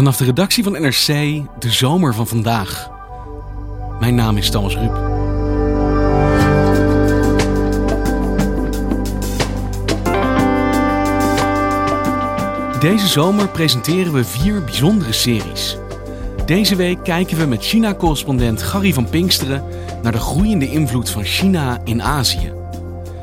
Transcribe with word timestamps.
Vanaf 0.00 0.16
de 0.16 0.24
redactie 0.24 0.62
van 0.64 0.72
NRC, 0.72 1.06
de 1.58 1.70
zomer 1.70 2.14
van 2.14 2.26
vandaag. 2.26 2.90
Mijn 3.98 4.14
naam 4.14 4.36
is 4.36 4.50
Thomas 4.50 4.74
Ruip. 4.74 4.94
Deze 12.80 13.06
zomer 13.06 13.48
presenteren 13.48 14.12
we 14.12 14.24
vier 14.24 14.64
bijzondere 14.64 15.12
series. 15.12 15.76
Deze 16.46 16.76
week 16.76 17.04
kijken 17.04 17.38
we 17.38 17.46
met 17.46 17.64
China-correspondent 17.64 18.62
Gary 18.62 18.92
van 18.92 19.08
Pinksteren 19.08 19.64
naar 20.02 20.12
de 20.12 20.18
groeiende 20.18 20.70
invloed 20.70 21.10
van 21.10 21.24
China 21.24 21.80
in 21.84 22.02
Azië. 22.02 22.59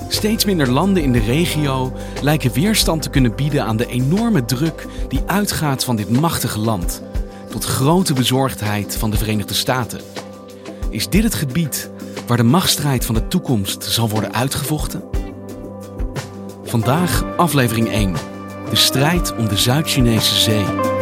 Steeds 0.07 0.45
minder 0.45 0.71
landen 0.71 1.03
in 1.03 1.11
de 1.11 1.19
regio 1.19 1.93
lijken 2.21 2.51
weerstand 2.51 3.01
te 3.01 3.09
kunnen 3.09 3.35
bieden 3.35 3.63
aan 3.63 3.77
de 3.77 3.87
enorme 3.87 4.45
druk 4.45 4.85
die 5.07 5.21
uitgaat 5.25 5.83
van 5.83 5.95
dit 5.95 6.09
machtige 6.09 6.59
land, 6.59 7.03
tot 7.49 7.65
grote 7.65 8.13
bezorgdheid 8.13 8.97
van 8.97 9.09
de 9.09 9.17
Verenigde 9.17 9.53
Staten. 9.53 10.01
Is 10.89 11.09
dit 11.09 11.23
het 11.23 11.35
gebied 11.35 11.89
waar 12.27 12.37
de 12.37 12.43
machtsstrijd 12.43 13.05
van 13.05 13.15
de 13.15 13.27
toekomst 13.27 13.83
zal 13.83 14.09
worden 14.09 14.33
uitgevochten? 14.33 15.03
Vandaag 16.63 17.23
aflevering 17.37 17.89
1. 17.89 18.13
De 18.69 18.75
strijd 18.75 19.35
om 19.35 19.47
de 19.47 19.57
Zuid-Chinese 19.57 20.35
Zee. 20.35 20.96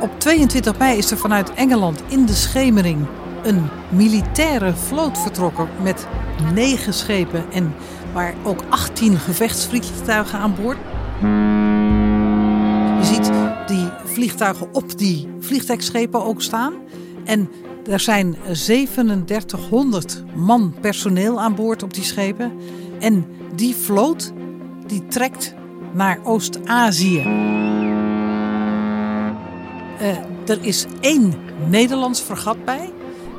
Op 0.00 0.20
22 0.20 0.78
mei 0.78 0.98
is 0.98 1.10
er 1.10 1.16
vanuit 1.16 1.54
Engeland 1.54 2.02
in 2.08 2.26
de 2.26 2.34
schemering 2.34 3.06
een 3.42 3.68
militaire 3.90 4.74
vloot 4.74 5.18
vertrokken 5.18 5.68
met 5.82 6.06
negen 6.54 6.94
schepen 6.94 7.44
en 7.52 7.74
waar 8.12 8.34
ook 8.44 8.62
18 8.68 9.16
gevechtsvliegtuigen 9.16 10.38
aan 10.38 10.54
boord. 10.54 10.78
Je 12.98 13.14
ziet 13.14 13.30
die 13.66 13.88
vliegtuigen 14.04 14.74
op 14.74 14.98
die 14.98 15.28
vliegtuigschepen 15.40 16.24
ook 16.24 16.42
staan. 16.42 16.74
En 17.24 17.50
er 17.90 18.00
zijn 18.00 18.36
3700 18.52 20.24
man 20.34 20.74
personeel 20.80 21.40
aan 21.40 21.54
boord 21.54 21.82
op 21.82 21.94
die 21.94 22.04
schepen. 22.04 22.52
En 23.00 23.26
die 23.54 23.76
vloot 23.76 24.32
die 24.86 25.06
trekt 25.06 25.54
naar 25.92 26.18
Oost-Azië. 26.24 27.66
Uh, 30.00 30.08
er 30.46 30.58
is 30.60 30.86
één 31.00 31.34
Nederlands 31.68 32.20
fregat 32.20 32.64
bij. 32.64 32.92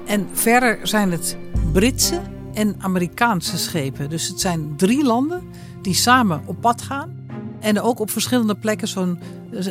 En 0.06 0.30
verder 0.34 0.80
zijn 0.88 1.12
het 1.12 1.38
Britse 1.72 2.22
en 2.54 2.76
Amerikaanse 2.80 3.58
schepen. 3.58 4.10
Dus 4.10 4.28
het 4.28 4.40
zijn 4.40 4.74
drie 4.78 5.04
landen 5.04 5.44
die 5.82 5.94
samen 5.94 6.42
op 6.46 6.62
pad 6.62 6.82
gaan. 6.82 7.28
En 7.60 7.82
ook 7.82 8.00
op 8.00 8.10
verschillende 8.10 8.56
plekken 8.56 8.88
zo'n 8.88 9.20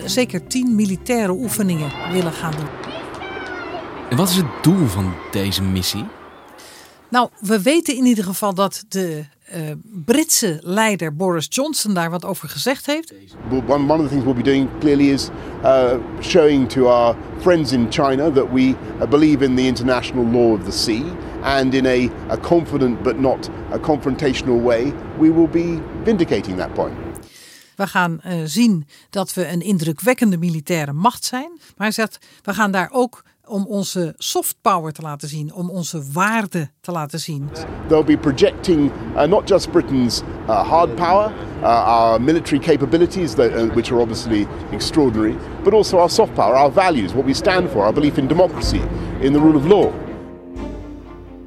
zeker 0.04 0.46
tien 0.46 0.74
militaire 0.74 1.32
oefeningen 1.32 1.92
willen 2.12 2.32
gaan 2.32 2.52
doen. 2.56 2.68
En 4.10 4.16
wat 4.16 4.28
is 4.28 4.36
het 4.36 4.62
doel 4.62 4.86
van 4.86 5.12
deze 5.30 5.62
missie? 5.62 6.04
Nou, 7.10 7.28
we 7.40 7.62
weten 7.62 7.96
in 7.96 8.04
ieder 8.04 8.24
geval 8.24 8.54
dat 8.54 8.84
de 8.88 9.24
uh, 9.54 9.60
Britse 10.04 10.58
leider 10.62 11.16
Boris 11.16 11.46
Johnson 11.48 11.94
daar 11.94 12.10
wat 12.10 12.24
over 12.24 12.48
gezegd 12.48 12.86
heeft. 12.86 13.14
One, 13.66 13.92
of 13.92 14.00
the 14.00 14.08
things 14.08 14.24
we'll 14.24 14.34
be 14.34 14.42
doing 14.42 14.68
clearly 14.78 15.10
is 15.10 15.28
uh, 15.62 15.94
showing 16.20 16.68
to 16.68 16.86
our 16.86 17.16
friends 17.40 17.72
in 17.72 17.86
China 17.90 18.30
that 18.30 18.52
we 18.52 18.74
uh, 19.00 19.08
believe 19.08 19.44
in 19.44 19.54
the 19.56 19.62
international 19.62 20.24
law 20.24 20.58
of 20.58 20.64
the 20.64 20.70
sea. 20.70 21.04
And 21.42 21.74
in 21.74 21.86
a, 21.86 22.10
a 22.32 22.36
confident 22.36 23.02
but 23.02 23.18
not 23.18 23.50
a 23.72 23.78
confrontational 23.78 24.62
way, 24.62 24.92
we 25.18 25.32
will 25.32 25.48
be 25.48 25.80
vindicating 26.04 26.56
that 26.56 26.74
point. 26.74 26.96
We 27.76 27.86
gaan 27.86 28.20
uh, 28.26 28.32
zien 28.44 28.86
dat 29.10 29.34
we 29.34 29.48
een 29.48 29.60
indrukwekkende 29.60 30.38
militaire 30.38 30.92
macht 30.92 31.24
zijn. 31.24 31.50
Maar 31.50 31.86
hij 31.86 31.90
zegt, 31.90 32.18
we 32.42 32.54
gaan 32.54 32.70
daar 32.70 32.88
ook 32.92 33.22
om 33.48 33.66
onze 33.66 34.14
soft 34.16 34.56
power 34.62 34.92
te 34.92 35.02
laten 35.02 35.28
zien, 35.28 35.54
om 35.54 35.70
onze 35.70 36.02
waarden 36.12 36.70
te 36.80 36.92
laten 36.92 37.20
zien. 37.20 37.48
They'll 37.88 38.04
be 38.04 38.18
projecting 38.18 38.90
uh, 39.16 39.22
not 39.22 39.48
just 39.48 39.70
Britain's 39.70 40.22
uh, 40.48 40.68
hard 40.68 40.94
power, 40.94 41.32
uh, 41.62 41.86
our 41.86 42.22
military 42.22 42.58
capabilities, 42.58 43.34
that, 43.34 43.50
which 43.74 43.92
are 43.92 44.00
obviously 44.00 44.46
extraordinary, 44.72 45.36
but 45.64 45.72
also 45.72 45.98
our 45.98 46.10
soft 46.10 46.34
power, 46.34 46.54
our 46.54 46.72
values, 46.72 47.12
what 47.12 47.24
we 47.24 47.34
stand 47.34 47.70
for, 47.70 47.82
our 47.82 47.92
belief 47.92 48.16
in 48.16 48.26
democracy, 48.26 48.80
in 49.20 49.32
the 49.32 49.38
rule 49.38 49.56
of 49.56 49.66
law. 49.66 49.92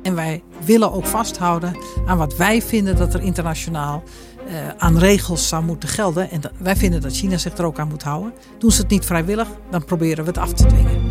En 0.02 0.16
wij 0.16 0.44
willen 0.66 0.92
ook 0.94 1.06
vasthouden 1.06 1.78
aan 2.06 2.18
wat 2.18 2.38
wij 2.38 2.62
vinden 2.62 2.96
dat 2.96 3.14
er 3.14 3.22
internationaal 3.22 4.04
uh, 4.48 4.54
aan 4.78 4.98
regels 4.98 5.48
zou 5.48 5.64
moeten 5.64 5.90
gelden. 5.90 6.30
En 6.30 6.42
dat, 6.42 6.52
wij 6.58 6.76
vinden 6.76 7.02
dat 7.02 7.12
China 7.14 7.38
zich 7.38 7.58
er 7.58 7.66
ook 7.66 7.80
aan 7.80 7.88
moet 7.88 8.04
houden. 8.04 8.34
Doen 8.58 8.72
ze 8.72 8.82
het 8.82 8.90
niet 8.90 9.06
vrijwillig, 9.06 9.48
dan 9.70 9.86
proberen 9.86 10.24
we 10.24 10.30
het 10.30 10.40
af 10.40 10.54
te 10.54 10.66
dwingen. 10.66 11.02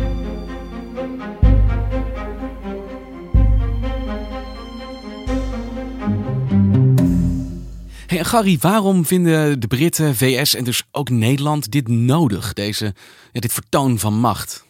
Hey, 8.11 8.19
en 8.19 8.25
Gary, 8.25 8.57
waarom 8.61 9.05
vinden 9.05 9.59
de 9.59 9.67
Britten, 9.67 10.15
VS 10.15 10.55
en 10.55 10.63
dus 10.63 10.83
ook 10.91 11.09
Nederland 11.09 11.71
dit 11.71 11.87
nodig, 11.87 12.53
deze, 12.53 12.93
dit 13.31 13.53
vertoon 13.53 13.99
van 13.99 14.13
macht? 14.13 14.65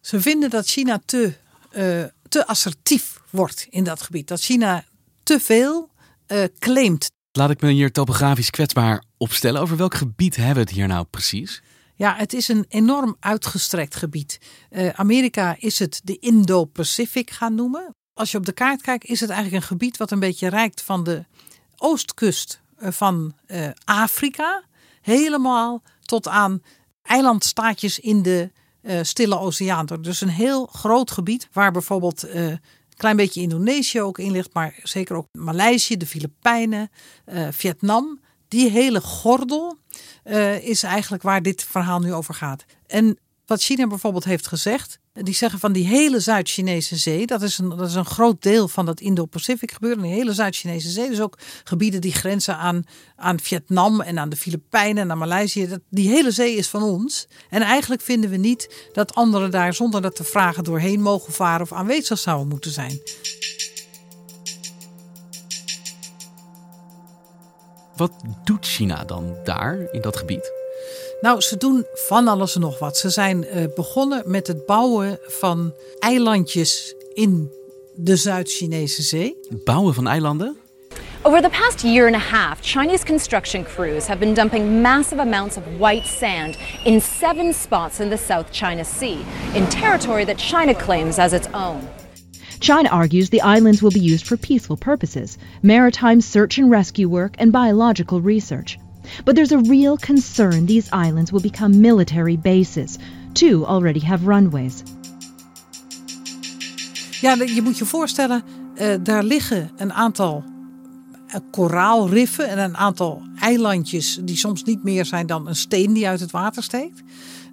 Ze 0.00 0.20
vinden 0.20 0.50
dat 0.50 0.66
China 0.66 1.00
te, 1.04 1.32
uh, 1.76 2.04
te 2.28 2.46
assertief 2.46 3.20
wordt 3.30 3.66
in 3.70 3.84
dat 3.84 4.02
gebied. 4.02 4.28
Dat 4.28 4.40
China 4.40 4.84
te 5.22 5.40
veel 5.40 5.90
uh, 6.28 6.44
claimt. 6.58 7.10
Laat 7.32 7.50
ik 7.50 7.60
me 7.60 7.70
hier 7.70 7.92
topografisch 7.92 8.50
kwetsbaar 8.50 9.04
opstellen. 9.16 9.60
Over 9.60 9.76
welk 9.76 9.94
gebied 9.94 10.36
hebben 10.36 10.54
we 10.54 10.60
het 10.60 10.70
hier 10.70 10.86
nou 10.86 11.04
precies? 11.04 11.62
Ja, 11.94 12.16
het 12.16 12.32
is 12.32 12.48
een 12.48 12.64
enorm 12.68 13.16
uitgestrekt 13.20 13.96
gebied. 13.96 14.38
Uh, 14.70 14.88
Amerika 14.88 15.56
is 15.58 15.78
het 15.78 16.00
de 16.04 16.18
Indo-Pacific 16.18 17.30
gaan 17.30 17.54
noemen. 17.54 17.94
Als 18.14 18.30
je 18.30 18.38
op 18.38 18.46
de 18.46 18.52
kaart 18.52 18.82
kijkt, 18.82 19.04
is 19.04 19.20
het 19.20 19.30
eigenlijk 19.30 19.62
een 19.62 19.68
gebied 19.68 19.96
wat 19.96 20.10
een 20.10 20.18
beetje 20.18 20.48
reikt 20.48 20.82
van 20.82 21.04
de 21.04 21.24
oostkust 21.76 22.60
van 22.78 23.34
uh, 23.46 23.68
Afrika, 23.84 24.62
helemaal 25.00 25.82
tot 26.02 26.28
aan 26.28 26.62
eilandstaatjes 27.02 27.98
in 27.98 28.22
de 28.22 28.50
uh, 28.82 28.98
Stille 29.02 29.38
Oceaan. 29.38 29.86
Dus 30.00 30.20
een 30.20 30.28
heel 30.28 30.66
groot 30.66 31.10
gebied 31.10 31.48
waar 31.52 31.72
bijvoorbeeld 31.72 32.28
een 32.28 32.60
klein 32.96 33.16
beetje 33.16 33.40
Indonesië 33.40 34.00
ook 34.00 34.18
in 34.18 34.30
ligt, 34.30 34.54
maar 34.54 34.78
zeker 34.82 35.16
ook 35.16 35.28
Maleisië, 35.32 35.96
de 35.96 36.06
Filipijnen, 36.06 36.90
Vietnam. 37.50 38.20
Die 38.48 38.70
hele 38.70 39.00
gordel 39.00 39.78
is 40.60 40.82
eigenlijk 40.82 41.22
waar 41.22 41.42
dit 41.42 41.62
verhaal 41.62 42.00
nu 42.00 42.14
over 42.14 42.34
gaat. 42.34 42.64
En 42.86 43.18
Wat 43.46 43.62
China 43.62 43.86
bijvoorbeeld 43.86 44.24
heeft 44.24 44.46
gezegd, 44.46 44.98
die 45.12 45.34
zeggen 45.34 45.58
van 45.58 45.72
die 45.72 45.86
hele 45.86 46.20
Zuid-Chinese 46.20 46.96
zee, 46.96 47.26
dat 47.26 47.42
is, 47.42 47.58
een, 47.58 47.68
dat 47.68 47.88
is 47.88 47.94
een 47.94 48.04
groot 48.04 48.42
deel 48.42 48.68
van 48.68 48.86
dat 48.86 49.00
Indo-Pacific 49.00 49.72
gebeuren, 49.72 50.02
die 50.02 50.12
hele 50.12 50.32
Zuid-Chinese 50.32 50.90
zee, 50.90 51.08
dus 51.08 51.20
ook 51.20 51.38
gebieden 51.64 52.00
die 52.00 52.12
grenzen 52.12 52.56
aan, 52.56 52.84
aan 53.16 53.40
Vietnam 53.40 54.00
en 54.00 54.18
aan 54.18 54.28
de 54.28 54.36
Filipijnen 54.36 55.02
en 55.02 55.10
aan 55.10 55.18
Maleisië, 55.18 55.68
dat, 55.68 55.80
die 55.90 56.08
hele 56.08 56.30
zee 56.30 56.56
is 56.56 56.68
van 56.68 56.82
ons. 56.82 57.28
En 57.50 57.62
eigenlijk 57.62 58.02
vinden 58.02 58.30
we 58.30 58.36
niet 58.36 58.88
dat 58.92 59.14
anderen 59.14 59.50
daar 59.50 59.74
zonder 59.74 60.02
dat 60.02 60.16
te 60.16 60.24
vragen 60.24 60.64
doorheen 60.64 61.00
mogen 61.00 61.32
varen 61.32 61.62
of 61.62 61.72
aanwezig 61.72 62.18
zouden 62.18 62.48
moeten 62.48 62.70
zijn. 62.70 63.00
Wat 67.96 68.12
doet 68.44 68.66
China 68.66 69.04
dan 69.04 69.36
daar 69.44 69.88
in 69.92 70.00
dat 70.00 70.16
gebied? 70.16 70.55
Nou, 71.26 71.40
ze 71.40 71.56
doen 71.56 71.86
van 71.94 72.28
alles 72.28 72.54
en 72.54 72.60
nog 72.60 72.78
wat. 72.78 72.96
Ze 72.96 73.10
zijn 73.10 73.44
uh, 73.44 73.64
begonnen 73.74 74.22
met 74.26 74.46
het 74.46 74.66
bouwen 74.66 75.18
van 75.22 75.74
eilandjes 75.98 76.94
in 77.14 77.50
de 77.94 78.16
Zuid-Chinese 78.16 79.02
Zee. 79.02 79.36
Bouwen 79.64 79.94
van 79.94 80.06
eilanden? 80.06 80.56
Over 81.22 81.42
the 81.42 81.48
past 81.48 81.82
year 81.82 82.06
and 82.06 82.14
a 82.14 82.36
half, 82.36 82.58
Chinese 82.60 83.04
construction 83.04 83.64
crews 83.64 84.06
have 84.06 84.18
been 84.18 84.34
dumping 84.34 84.82
massive 84.82 85.20
amounts 85.20 85.56
of 85.56 85.62
white 85.78 86.06
sand 86.06 86.58
in 86.84 87.00
seven 87.00 87.52
spots 87.54 88.00
in 88.00 88.08
the 88.08 88.18
South 88.26 88.46
China 88.52 88.84
Sea, 88.84 89.18
in 89.54 89.66
territory 89.68 90.24
that 90.24 90.38
China 90.38 90.74
claims 90.74 91.18
as 91.18 91.32
its 91.32 91.48
own. 91.52 91.80
China 92.60 92.88
argues 92.88 93.28
the 93.28 93.56
islands 93.56 93.82
will 93.82 93.92
be 93.92 94.12
used 94.12 94.26
for 94.26 94.36
peaceful 94.36 94.76
purposes, 94.76 95.38
maritime 95.62 96.20
search 96.20 96.58
and 96.58 96.70
rescue 96.70 97.08
work, 97.08 97.34
and 97.38 97.50
biological 97.50 98.20
research. 98.20 98.78
But 99.24 99.34
there's 99.34 99.52
a 99.52 99.60
real 99.68 99.96
concern 99.96 100.66
these 100.66 100.88
islands 101.06 101.30
will 101.30 101.42
become 101.50 101.80
military 101.80 102.38
bases. 102.38 102.96
Two 103.32 103.64
already 103.64 104.00
have 104.00 104.24
runways. 104.24 104.82
Ja, 107.20 107.34
je 107.34 107.62
moet 107.62 107.78
je 107.78 107.84
voorstellen, 107.84 108.42
uh, 108.74 108.94
daar 109.02 109.22
liggen 109.22 109.70
een 109.76 109.92
aantal 109.92 110.44
uh, 111.28 111.34
koraalriffen 111.50 112.48
en 112.48 112.58
een 112.58 112.76
aantal 112.76 113.22
eilandjes 113.38 114.18
die 114.22 114.36
soms 114.36 114.62
niet 114.62 114.82
meer 114.82 115.04
zijn 115.04 115.26
dan 115.26 115.48
een 115.48 115.56
steen 115.56 115.92
die 115.92 116.08
uit 116.08 116.20
het 116.20 116.30
water 116.30 116.62
steekt. 116.62 117.02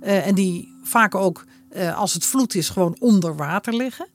Uh, 0.03 0.27
en 0.27 0.35
die 0.35 0.75
vaak 0.83 1.15
ook, 1.15 1.45
als 1.95 2.13
het 2.13 2.25
vloed 2.25 2.55
is, 2.55 2.69
gewoon 2.69 2.95
onder 2.99 3.35
water 3.35 3.75
liggen. 3.75 4.07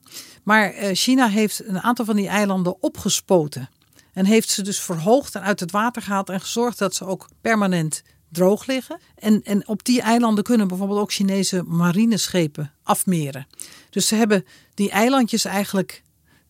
Maar 0.43 0.73
China 0.93 1.27
heeft 1.27 1.67
een 1.67 1.81
aantal 1.81 2.05
van 2.05 2.15
die 2.15 2.27
eilanden 2.27 2.83
opgespoten. 2.83 3.69
En 4.13 4.25
heeft 4.25 4.49
ze 4.49 4.61
dus 4.61 4.79
verhoogd 4.79 5.35
en 5.35 5.41
uit 5.41 5.59
het 5.59 5.71
water 5.71 6.01
gehaald 6.01 6.29
en 6.29 6.41
gezorgd 6.41 6.77
dat 6.77 6.95
ze 6.95 7.05
ook 7.05 7.29
permanent 7.41 8.03
droog 8.29 8.65
liggen. 8.65 8.99
En, 9.15 9.41
en 9.43 9.67
op 9.67 9.85
die 9.85 10.01
eilanden 10.01 10.43
kunnen 10.43 10.67
bijvoorbeeld 10.67 10.99
ook 10.99 11.11
Chinese 11.11 11.63
marineschepen 11.63 12.73
afmeren. 12.83 13.47
Dus 13.89 14.07
ze 14.07 14.15
hebben 14.15 14.45
die 14.73 14.89
eilandjes 14.89 15.45
eigenlijk 15.45 16.03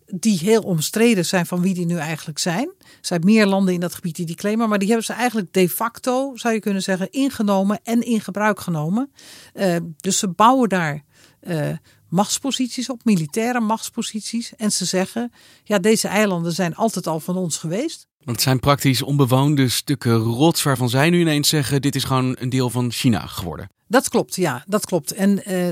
die 0.06 0.38
heel 0.38 0.62
omstreden 0.62 1.26
zijn 1.26 1.46
van 1.46 1.62
wie 1.62 1.74
die 1.74 1.86
nu 1.86 1.98
eigenlijk 1.98 2.40
zijn. 2.40 2.72
Er 2.80 2.86
zijn 3.02 3.22
meer 3.24 3.46
landen 3.46 3.74
in 3.74 3.80
dat 3.80 3.96
gebied 3.96 4.16
die 4.16 4.26
die 4.26 4.36
claimen, 4.36 4.70
maar 4.70 4.80
die 4.80 4.88
hebben 4.88 5.06
ze 5.06 5.14
eigenlijk 5.14 5.54
de 5.54 5.70
facto, 5.70 6.36
zou 6.36 6.54
je 6.54 6.60
kunnen 6.60 6.82
zeggen, 6.82 7.12
ingenomen 7.12 7.80
en 7.84 8.02
in 8.02 8.22
gebruik 8.22 8.60
genomen. 8.60 9.12
Uh, 9.54 9.76
dus 9.98 10.18
ze 10.18 10.28
bouwen 10.28 10.70
daar 10.70 11.04
uh, 11.42 11.70
machtsposities 12.10 12.90
op, 12.90 13.06
militaire 13.06 13.60
machtsposities. 13.60 14.56
En 14.56 14.72
ze 14.72 14.86
zeggen, 14.86 15.32
ja, 15.64 15.80
deze 15.80 16.08
eilanden 16.08 16.52
zijn 16.52 16.76
altijd 16.76 17.08
al 17.08 17.20
van 17.20 17.38
ons 17.38 17.58
geweest. 17.58 18.08
Want 18.18 18.38
het 18.38 18.42
zijn 18.42 18.60
praktisch 18.60 19.02
onbewoonde 19.02 19.70
stukken 19.70 20.18
rots 20.18 20.64
waarvan 20.64 20.90
zij 20.90 21.10
nu 21.10 21.20
ineens 21.20 21.50
zeggen, 21.50 21.82
dit 21.82 21.96
is 21.96 22.04
gewoon 22.04 22.36
een 22.40 22.50
deel 22.50 22.70
van 22.70 22.92
China 22.92 23.28
geworden. 23.28 23.70
Dat 23.88 24.10
klopt, 24.10 24.36
ja, 24.36 24.64
dat 24.68 24.86
klopt. 24.86 25.12
En 25.12 25.52
uh, 25.52 25.70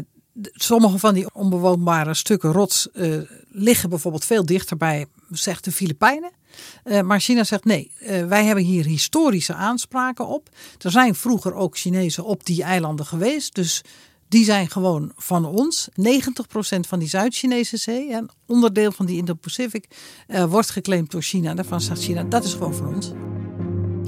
sommige 0.53 0.97
van 0.97 1.13
die 1.13 1.33
onbewoonbare 1.33 2.13
stukken 2.13 2.51
rots 2.51 2.87
uh, 2.93 3.17
liggen 3.47 3.89
bijvoorbeeld 3.89 4.25
veel 4.25 4.45
dichter 4.45 4.77
bij, 4.77 5.05
zegt 5.29 5.63
de 5.63 5.71
Filipijnen. 5.71 6.31
Uh, 6.83 7.01
maar 7.01 7.19
China 7.19 7.43
zegt 7.43 7.65
nee, 7.65 7.91
wij 8.27 8.45
hebben 8.45 8.63
hier 8.63 8.85
historische 8.85 9.53
aanspraken 9.53 10.27
op. 10.27 10.49
Er 10.79 10.91
zijn 10.91 11.15
vroeger 11.15 11.53
ook 11.53 11.77
Chinezen 11.77 12.25
op 12.25 12.45
die 12.45 12.63
eilanden 12.63 13.05
geweest. 13.05 13.55
Dus 13.55 13.81
die 14.27 14.43
zijn 14.43 14.69
gewoon 14.69 15.11
van 15.15 15.45
ons. 15.45 15.89
90% 15.89 15.93
van 16.87 16.99
die 16.99 17.07
Zuid-Chinese 17.07 17.77
zee, 17.77 18.13
een 18.13 18.29
onderdeel 18.45 18.91
van 18.91 19.05
die 19.05 19.17
Indo-Pacific, 19.17 19.87
uh, 20.27 20.43
wordt 20.43 20.69
geclaimd 20.69 21.11
door 21.11 21.21
China. 21.21 21.53
Daarvan 21.53 21.81
zegt 21.81 22.01
China, 22.01 22.23
dat 22.23 22.43
is 22.43 22.53
gewoon 22.53 22.75
van 22.75 22.95
ons. 22.95 23.11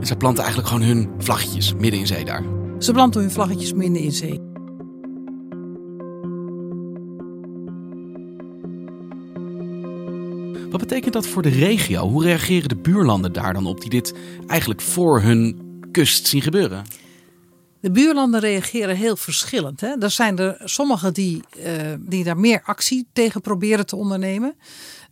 Ze 0.07 0.15
planten 0.15 0.43
eigenlijk 0.43 0.73
gewoon 0.73 0.87
hun 0.87 1.09
vlaggetjes 1.17 1.73
midden 1.73 1.99
in 1.99 2.07
zee 2.07 2.25
daar. 2.25 2.43
Ze 2.79 2.91
planten 2.91 3.21
hun 3.21 3.31
vlaggetjes 3.31 3.73
midden 3.73 4.01
in 4.01 4.11
zee. 4.11 4.47
Wat 10.69 10.79
betekent 10.79 11.13
dat 11.13 11.27
voor 11.27 11.41
de 11.41 11.49
regio? 11.49 12.09
Hoe 12.09 12.23
reageren 12.23 12.69
de 12.69 12.75
buurlanden 12.75 13.33
daar 13.33 13.53
dan 13.53 13.65
op 13.65 13.81
die 13.81 13.89
dit 13.89 14.13
eigenlijk 14.47 14.81
voor 14.81 15.21
hun 15.21 15.61
kust 15.91 16.27
zien 16.27 16.41
gebeuren? 16.41 16.83
De 17.81 17.91
buurlanden 17.91 18.39
reageren 18.39 18.95
heel 18.95 19.15
verschillend. 19.15 19.81
Hè? 19.81 19.95
Er 19.99 20.11
zijn 20.11 20.37
er 20.37 20.61
sommigen 20.63 21.13
die, 21.13 21.41
uh, 21.57 21.63
die 21.99 22.23
daar 22.23 22.37
meer 22.37 22.61
actie 22.63 23.07
tegen 23.13 23.41
proberen 23.41 23.85
te 23.85 23.95
ondernemen. 23.95 24.55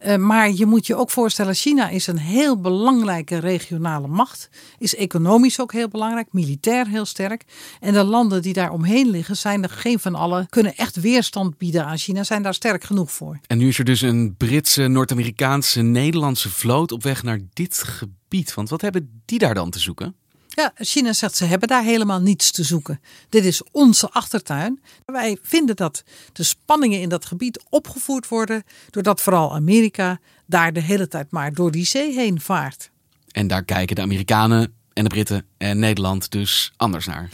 Uh, 0.05 0.15
maar 0.15 0.51
je 0.51 0.65
moet 0.65 0.87
je 0.87 0.95
ook 0.95 1.09
voorstellen, 1.09 1.53
China 1.53 1.89
is 1.89 2.07
een 2.07 2.17
heel 2.17 2.59
belangrijke 2.61 3.37
regionale 3.37 4.07
macht. 4.07 4.49
Is 4.77 4.95
economisch 4.95 5.59
ook 5.59 5.71
heel 5.71 5.87
belangrijk, 5.87 6.27
militair 6.31 6.87
heel 6.87 7.05
sterk. 7.05 7.43
En 7.79 7.93
de 7.93 8.03
landen 8.03 8.41
die 8.41 8.53
daar 8.53 8.71
omheen 8.71 9.09
liggen, 9.09 9.37
zijn 9.37 9.63
er 9.63 9.69
geen 9.69 9.99
van 9.99 10.15
allen, 10.15 10.49
kunnen 10.49 10.75
echt 10.75 10.95
weerstand 10.95 11.57
bieden 11.57 11.85
aan 11.85 11.97
China, 11.97 12.23
zijn 12.23 12.41
daar 12.41 12.53
sterk 12.53 12.83
genoeg 12.83 13.11
voor. 13.11 13.39
En 13.47 13.57
nu 13.57 13.67
is 13.67 13.79
er 13.79 13.85
dus 13.85 14.01
een 14.01 14.35
Britse, 14.37 14.87
Noord-Amerikaanse, 14.87 15.81
Nederlandse 15.81 16.49
vloot 16.49 16.91
op 16.91 17.03
weg 17.03 17.23
naar 17.23 17.39
dit 17.53 17.83
gebied. 17.83 18.53
Want 18.53 18.69
wat 18.69 18.81
hebben 18.81 19.21
die 19.25 19.39
daar 19.39 19.53
dan 19.53 19.69
te 19.69 19.79
zoeken? 19.79 20.15
Ja, 20.57 20.71
China 20.75 21.13
zegt 21.13 21.35
ze 21.35 21.45
hebben 21.45 21.67
daar 21.67 21.83
helemaal 21.83 22.19
niets 22.19 22.51
te 22.51 22.63
zoeken. 22.63 23.01
Dit 23.29 23.45
is 23.45 23.61
onze 23.71 24.09
achtertuin. 24.09 24.81
Wij 25.05 25.37
vinden 25.41 25.75
dat 25.75 26.03
de 26.33 26.43
spanningen 26.43 27.01
in 27.01 27.09
dat 27.09 27.25
gebied 27.25 27.63
opgevoerd 27.69 28.27
worden 28.27 28.63
doordat 28.89 29.21
vooral 29.21 29.53
Amerika 29.53 30.19
daar 30.45 30.73
de 30.73 30.81
hele 30.81 31.07
tijd 31.07 31.31
maar 31.31 31.53
door 31.53 31.71
die 31.71 31.85
zee 31.85 32.13
heen 32.13 32.41
vaart. 32.41 32.91
En 33.31 33.47
daar 33.47 33.63
kijken 33.63 33.95
de 33.95 34.01
Amerikanen 34.01 34.73
en 34.93 35.03
de 35.03 35.09
Britten 35.09 35.45
en 35.57 35.79
Nederland 35.79 36.31
dus 36.31 36.73
anders 36.77 37.05
naar. 37.05 37.29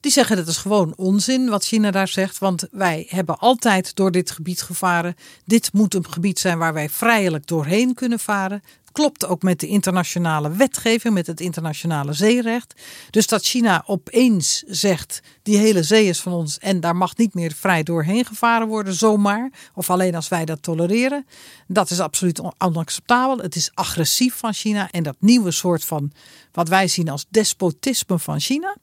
Die 0.00 0.12
zeggen 0.12 0.36
dat 0.36 0.46
is 0.46 0.56
gewoon 0.56 0.92
onzin 0.96 1.48
wat 1.48 1.64
China 1.64 1.90
daar 1.90 2.08
zegt. 2.08 2.38
Want 2.38 2.66
wij 2.70 3.06
hebben 3.08 3.38
altijd 3.38 3.94
door 3.96 4.10
dit 4.10 4.30
gebied 4.30 4.62
gevaren. 4.62 5.14
Dit 5.44 5.72
moet 5.72 5.94
een 5.94 6.10
gebied 6.10 6.38
zijn 6.38 6.58
waar 6.58 6.74
wij 6.74 6.88
vrijelijk 6.88 7.46
doorheen 7.46 7.94
kunnen 7.94 8.18
varen 8.18 8.62
klopt 8.92 9.26
ook 9.26 9.42
met 9.42 9.60
de 9.60 9.66
internationale 9.66 10.50
wetgeving, 10.50 11.14
met 11.14 11.26
het 11.26 11.40
internationale 11.40 12.12
zeerecht. 12.12 12.74
Dus 13.10 13.26
dat 13.26 13.44
China 13.44 13.82
opeens 13.86 14.62
zegt: 14.66 15.20
die 15.42 15.56
hele 15.56 15.82
zee 15.82 16.06
is 16.06 16.20
van 16.20 16.32
ons 16.32 16.58
en 16.58 16.80
daar 16.80 16.96
mag 16.96 17.16
niet 17.16 17.34
meer 17.34 17.52
vrij 17.52 17.82
doorheen 17.82 18.24
gevaren 18.24 18.68
worden, 18.68 18.94
zomaar. 18.94 19.50
Of 19.74 19.90
alleen 19.90 20.14
als 20.14 20.28
wij 20.28 20.44
dat 20.44 20.62
tolereren. 20.62 21.26
Dat 21.66 21.90
is 21.90 22.00
absoluut 22.00 22.40
onacceptabel. 22.58 23.38
Het 23.38 23.56
is 23.56 23.70
agressief 23.74 24.34
van 24.34 24.52
China. 24.52 24.90
En 24.90 25.02
dat 25.02 25.16
nieuwe 25.18 25.50
soort 25.50 25.84
van 25.84 26.12
wat 26.52 26.68
wij 26.68 26.88
zien 26.88 27.08
als 27.08 27.26
despotisme 27.28 28.18
van 28.18 28.40
China, 28.40 28.76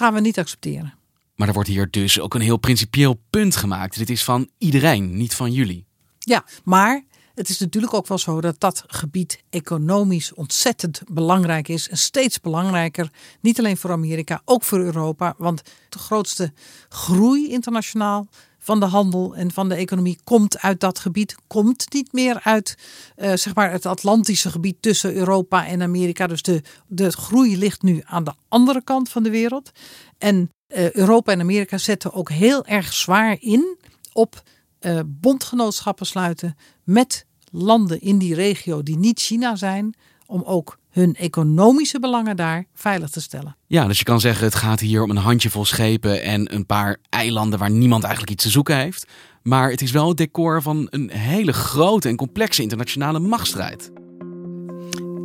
gaan 0.00 0.14
we 0.14 0.20
niet 0.20 0.38
accepteren. 0.38 0.94
Maar 1.34 1.48
er 1.48 1.54
wordt 1.54 1.68
hier 1.68 1.90
dus 1.90 2.20
ook 2.20 2.34
een 2.34 2.40
heel 2.40 2.56
principieel 2.56 3.20
punt 3.30 3.56
gemaakt. 3.56 3.98
Dit 3.98 4.10
is 4.10 4.24
van 4.24 4.48
iedereen, 4.58 5.16
niet 5.16 5.34
van 5.34 5.52
jullie. 5.52 5.86
Ja, 6.18 6.44
maar 6.64 7.04
het 7.34 7.48
is 7.48 7.58
natuurlijk 7.58 7.94
ook 7.94 8.06
wel 8.06 8.18
zo 8.18 8.40
dat 8.40 8.60
dat 8.60 8.84
gebied 8.86 9.42
economisch 9.50 10.34
ontzettend 10.34 11.02
belangrijk 11.12 11.68
is. 11.68 11.88
En 11.88 11.96
steeds 11.96 12.40
belangrijker. 12.40 13.10
Niet 13.40 13.58
alleen 13.58 13.76
voor 13.76 13.90
Amerika, 13.90 14.42
ook 14.44 14.62
voor 14.62 14.78
Europa. 14.78 15.34
Want 15.38 15.62
de 15.88 15.98
grootste 15.98 16.52
groei 16.88 17.48
internationaal 17.48 18.28
van 18.62 18.80
de 18.80 18.86
handel 18.86 19.36
en 19.36 19.50
van 19.50 19.68
de 19.68 19.74
economie 19.74 20.18
komt 20.24 20.58
uit 20.58 20.80
dat 20.80 20.98
gebied. 20.98 21.34
Komt 21.46 21.92
niet 21.92 22.12
meer 22.12 22.40
uit 22.42 22.76
uh, 23.16 23.32
zeg 23.34 23.54
maar 23.54 23.70
het 23.70 23.86
Atlantische 23.86 24.50
gebied 24.50 24.76
tussen 24.80 25.14
Europa 25.14 25.66
en 25.66 25.82
Amerika. 25.82 26.26
Dus 26.26 26.42
de, 26.42 26.62
de 26.86 27.10
groei 27.10 27.58
ligt 27.58 27.82
nu 27.82 28.02
aan 28.04 28.24
de 28.24 28.32
andere 28.48 28.82
kant 28.82 29.08
van 29.08 29.22
de 29.22 29.30
wereld. 29.30 29.70
En 30.18 30.50
uh, 30.68 30.90
Europa 30.90 31.32
en 31.32 31.40
Amerika 31.40 31.78
zetten 31.78 32.12
ook 32.12 32.30
heel 32.30 32.66
erg 32.66 32.92
zwaar 32.92 33.36
in 33.40 33.76
op 34.12 34.42
uh, 34.80 35.00
bondgenootschappen 35.06 36.06
sluiten 36.06 36.56
met 36.84 37.26
landen 37.50 38.00
in 38.00 38.18
die 38.18 38.34
regio 38.34 38.82
die 38.82 38.96
niet 38.96 39.20
China 39.20 39.56
zijn, 39.56 39.94
om 40.30 40.42
ook 40.42 40.78
hun 40.90 41.14
economische 41.14 42.00
belangen 42.00 42.36
daar 42.36 42.66
veilig 42.74 43.10
te 43.10 43.20
stellen. 43.20 43.56
Ja, 43.66 43.86
dus 43.86 43.98
je 43.98 44.04
kan 44.04 44.20
zeggen 44.20 44.44
het 44.44 44.54
gaat 44.54 44.80
hier 44.80 45.02
om 45.02 45.10
een 45.10 45.16
handjevol 45.16 45.64
schepen 45.64 46.22
en 46.22 46.54
een 46.54 46.66
paar 46.66 46.96
eilanden 47.08 47.58
waar 47.58 47.70
niemand 47.70 48.02
eigenlijk 48.02 48.32
iets 48.32 48.44
te 48.44 48.50
zoeken 48.50 48.76
heeft. 48.76 49.06
Maar 49.42 49.70
het 49.70 49.80
is 49.80 49.90
wel 49.90 50.08
het 50.08 50.16
decor 50.16 50.62
van 50.62 50.86
een 50.90 51.10
hele 51.10 51.52
grote 51.52 52.08
en 52.08 52.16
complexe 52.16 52.62
internationale 52.62 53.18
machtsstrijd. 53.18 53.90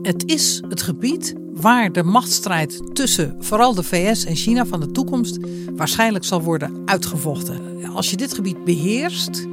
Het 0.02 0.26
is 0.26 0.62
het 0.70 0.82
gebied 0.82 1.36
waar 1.54 1.92
de 1.92 2.04
machtsstrijd 2.04 2.96
tussen 2.96 3.36
vooral 3.40 3.76
de 3.76 3.84
VS 3.84 4.26
en 4.26 4.36
China 4.36 4.66
van 4.66 4.80
de 4.80 4.92
toekomst 4.92 5.38
waarschijnlijk 5.76 6.26
zal 6.26 6.42
worden 6.42 6.82
uitgevochten. 6.86 7.90
Als 7.94 8.10
je 8.10 8.18
dit 8.18 8.34
gebied 8.34 8.64
beheerst, 8.64 9.48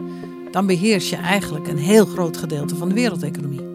dan 0.51 0.67
beheers 0.67 1.11
je 1.11 1.17
eigenlijk 1.17 1.69
een 1.69 1.79
heel 1.79 2.07
groot 2.07 2.37
gedeelte 2.37 2.77
van 2.77 2.89
de 2.89 2.95
wereldeconomie. 2.95 3.72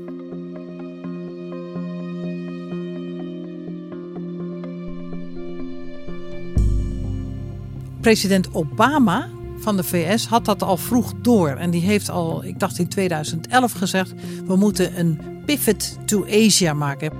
President 8.08 8.48
Obama 8.54 9.28
van 9.58 9.78
de 9.78 9.84
VS 9.84 10.28
had 10.28 10.46
dat 10.46 10.64
al 10.64 10.78
vroeg 10.78 11.14
door. 11.22 11.50
En 11.50 11.70
die 11.70 11.82
heeft 11.82 12.10
al, 12.10 12.44
ik 12.44 12.60
dacht 12.60 12.80
in 12.80 12.88
2011 12.88 13.72
gezegd, 13.72 14.14
we 14.46 14.56
moeten 14.56 15.00
een 15.00 15.20
pivot 15.46 15.98
to 16.06 16.26
Asia 16.26 16.74
maken. 16.74 17.12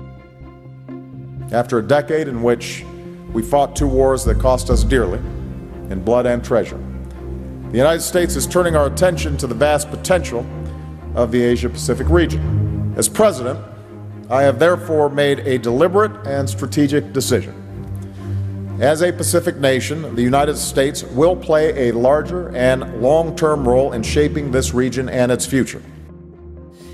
After 1.52 1.78
a 1.78 1.86
decade 1.86 2.30
in 2.30 2.40
which 2.40 2.84
we 3.32 3.42
fought 3.42 3.76
two 3.76 3.88
wars 3.88 4.22
that 4.22 4.36
cost 4.36 4.70
us 4.70 4.86
dearly 4.86 5.18
in 5.88 6.02
blood 6.02 6.26
and 6.26 6.44
treasure, 6.44 6.78
the 7.70 7.76
United 7.76 8.02
States 8.02 8.36
is 8.36 8.46
turning 8.46 8.76
our 8.76 8.86
attention 8.90 9.36
to 9.36 9.46
the 9.46 9.56
vast 9.56 9.90
potential 9.90 10.44
of 11.14 11.30
the 11.30 11.50
Asia 11.50 11.68
Pacific 11.68 12.06
region. 12.08 12.40
As 12.96 13.08
president, 13.08 13.58
I 14.30 14.42
have 14.42 14.58
therefore 14.58 15.10
made 15.10 15.38
a 15.46 15.58
deliberate 15.58 16.26
and 16.26 16.48
strategic 16.48 17.12
decision. 17.12 17.52
As 18.80 19.02
a 19.02 19.12
Pacific 19.12 19.60
nation, 19.60 20.14
the 20.14 20.22
United 20.22 20.58
States 20.58 21.04
will 21.14 21.36
play 21.36 21.90
a 21.90 21.92
larger 21.92 22.48
and 22.56 23.00
long 23.00 23.36
term 23.36 23.68
role 23.68 23.94
in 23.94 24.04
shaping 24.04 24.52
this 24.52 24.72
region 24.72 25.08
and 25.08 25.30
its 25.30 25.46
future. 25.46 25.82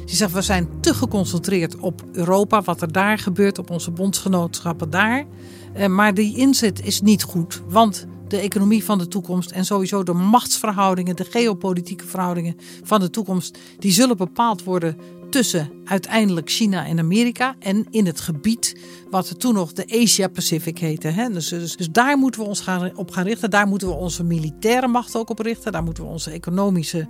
Ze 0.05 0.17
zegt, 0.17 0.33
we 0.33 0.43
zijn 0.43 0.69
te 0.81 0.95
geconcentreerd 0.95 1.77
op 1.77 2.03
Europa, 2.13 2.63
wat 2.63 2.83
er 2.83 2.93
daar 2.93 3.19
gebeurt, 3.19 3.59
op 3.59 3.71
onze 3.71 3.91
bondsgenootschappen 3.91 4.91
daar. 4.91 5.25
Eh, 5.73 5.87
maar 5.87 6.15
die 6.15 6.37
inzet 6.37 6.85
is 6.85 7.01
niet 7.01 7.23
goed, 7.23 7.63
want 7.69 8.07
de 8.29 8.39
economie 8.39 8.85
van 8.85 8.99
de 8.99 9.09
toekomst 9.09 9.51
en 9.51 9.65
sowieso 9.65 10.03
de 10.03 10.13
machtsverhoudingen, 10.13 11.17
de 11.17 11.25
geopolitieke 11.25 12.07
verhoudingen 12.07 12.57
van 12.83 13.01
de 13.01 13.11
toekomst, 13.11 13.59
die 13.79 13.93
zullen 13.93 14.17
bepaald 14.17 14.65
worden 14.65 14.97
tussen 15.35 15.71
uiteindelijk 15.85 16.51
China 16.51 16.87
en 16.87 16.99
Amerika 16.99 17.57
en 17.59 17.87
in 17.91 18.07
het 18.07 18.21
gebied 18.21 18.77
wat 19.11 19.41
toen 19.41 19.55
nog 19.55 19.73
de 19.73 20.01
Asia 20.03 20.29
Pacific 20.29 20.79
heette. 20.79 21.09
Hè? 21.09 21.29
Dus, 21.29 21.49
dus, 21.49 21.77
dus, 21.77 21.91
daar 21.91 22.19
moeten 22.19 22.41
we 22.41 22.47
ons 22.47 22.61
gaan, 22.61 22.97
op 22.97 23.11
gaan 23.11 23.25
richten. 23.25 23.51
Daar 23.51 23.67
moeten 23.67 23.89
we 23.89 23.95
onze 23.95 24.25
militaire 24.25 24.87
macht 24.87 25.17
ook 25.17 25.31
op 25.31 25.39
richten. 25.39 25.73
Daar 25.73 25.83
moeten 25.83 26.05
we 26.05 26.11
onze 26.11 26.31
economische 26.31 27.09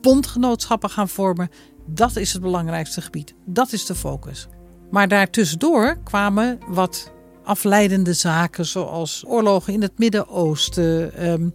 bondgenootschappen 0.00 0.90
gaan 0.90 1.08
vormen. 1.08 1.48
Dat 1.86 2.16
is 2.16 2.32
het 2.32 2.42
belangrijkste 2.42 3.00
gebied. 3.00 3.34
Dat 3.46 3.72
is 3.72 3.86
de 3.86 3.94
focus. 3.94 4.48
Maar 4.90 5.08
daartussendoor 5.08 5.98
kwamen 6.04 6.58
wat 6.68 7.12
afleidende 7.44 8.12
zaken, 8.12 8.66
zoals 8.66 9.24
oorlogen 9.26 9.72
in 9.72 9.82
het 9.82 9.98
Midden-Oosten, 9.98 11.28
um, 11.30 11.52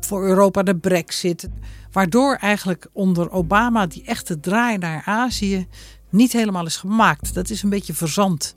voor 0.00 0.26
Europa 0.26 0.62
de 0.62 0.76
Brexit. 0.76 1.48
Waardoor 1.96 2.34
eigenlijk 2.34 2.88
onder 2.92 3.30
Obama 3.30 3.86
die 3.86 4.04
echte 4.04 4.40
draai 4.40 4.78
naar 4.78 5.02
Azië 5.04 5.66
niet 6.10 6.32
helemaal 6.32 6.66
is 6.66 6.76
gemaakt. 6.76 7.34
Dat 7.34 7.50
is 7.50 7.62
een 7.62 7.70
beetje 7.70 7.94
verzand. 7.94 8.56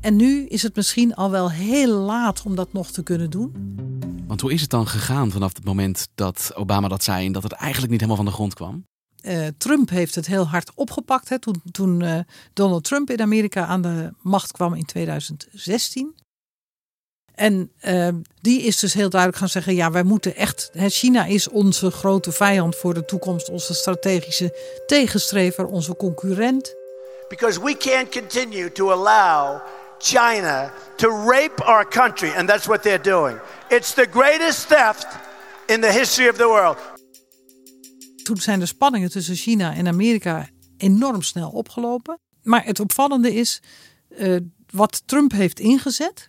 En 0.00 0.16
nu 0.16 0.46
is 0.46 0.62
het 0.62 0.76
misschien 0.76 1.14
al 1.14 1.30
wel 1.30 1.50
heel 1.50 1.98
laat 1.98 2.42
om 2.42 2.54
dat 2.54 2.72
nog 2.72 2.90
te 2.90 3.02
kunnen 3.02 3.30
doen. 3.30 3.76
Want 4.26 4.40
hoe 4.40 4.52
is 4.52 4.60
het 4.60 4.70
dan 4.70 4.86
gegaan 4.86 5.30
vanaf 5.30 5.54
het 5.54 5.64
moment 5.64 6.08
dat 6.14 6.52
Obama 6.54 6.88
dat 6.88 7.04
zei 7.04 7.26
en 7.26 7.32
dat 7.32 7.42
het 7.42 7.52
eigenlijk 7.52 7.92
niet 7.92 8.00
helemaal 8.00 8.24
van 8.24 8.30
de 8.30 8.36
grond 8.38 8.54
kwam? 8.54 8.86
Uh, 9.22 9.46
Trump 9.58 9.90
heeft 9.90 10.14
het 10.14 10.26
heel 10.26 10.48
hard 10.48 10.72
opgepakt. 10.74 11.28
Hè, 11.28 11.38
toen 11.38 11.62
toen 11.70 12.00
uh, 12.00 12.18
Donald 12.52 12.84
Trump 12.84 13.10
in 13.10 13.20
Amerika 13.20 13.66
aan 13.66 13.82
de 13.82 14.12
macht 14.22 14.52
kwam 14.52 14.74
in 14.74 14.84
2016. 14.84 16.14
En 17.40 17.72
uh, 17.82 18.08
die 18.40 18.62
is 18.62 18.78
dus 18.78 18.94
heel 18.94 19.08
duidelijk 19.08 19.40
gaan 19.40 19.48
zeggen: 19.48 19.74
ja, 19.74 19.90
wij 19.90 20.02
moeten 20.02 20.36
echt. 20.36 20.70
Hè, 20.72 20.88
China 20.88 21.24
is 21.24 21.48
onze 21.48 21.90
grote 21.90 22.32
vijand 22.32 22.76
voor 22.76 22.94
de 22.94 23.04
toekomst, 23.04 23.48
onze 23.48 23.74
strategische 23.74 24.58
tegenstrever, 24.86 25.66
onze 25.66 25.96
concurrent. 25.96 26.74
Because 27.28 27.60
we 27.62 27.76
can't 27.76 28.08
continue 28.08 28.72
to 28.72 28.90
allow 28.90 29.60
China 29.98 30.72
to 30.96 31.08
rape 31.08 31.64
our 31.64 31.88
country, 31.88 32.30
and 32.36 32.48
that's 32.48 32.66
what 32.66 32.82
they're 32.82 33.02
doing. 33.02 33.38
It's 33.68 33.94
the 33.94 34.06
greatest 34.10 34.68
theft 34.68 35.06
in 35.66 35.80
the 35.80 35.92
history 35.92 36.28
of 36.28 36.36
the 36.36 36.46
world. 36.46 36.78
Toen 38.22 38.36
zijn 38.36 38.58
de 38.58 38.66
spanningen 38.66 39.10
tussen 39.10 39.34
China 39.34 39.74
en 39.74 39.88
Amerika 39.88 40.48
enorm 40.76 41.22
snel 41.22 41.50
opgelopen. 41.50 42.18
Maar 42.42 42.64
het 42.64 42.80
opvallende 42.80 43.34
is 43.34 43.62
uh, 44.08 44.36
wat 44.70 45.02
Trump 45.06 45.32
heeft 45.32 45.60
ingezet 45.60 46.28